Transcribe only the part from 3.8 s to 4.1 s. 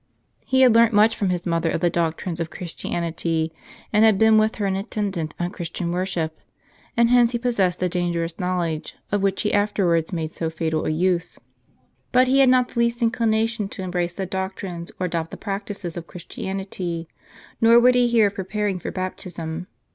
and